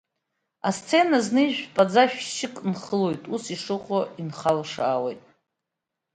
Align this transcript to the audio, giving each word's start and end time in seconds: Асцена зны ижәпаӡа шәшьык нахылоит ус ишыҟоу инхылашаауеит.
Асцена 0.69 1.17
зны 1.25 1.41
ижәпаӡа 1.47 2.03
шәшьык 2.11 2.55
нахылоит 2.67 3.23
ус 3.33 3.43
ишыҟоу 3.55 4.03
инхылашаауеит. 4.21 5.21